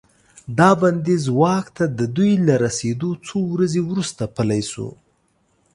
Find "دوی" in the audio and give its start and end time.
2.15-2.31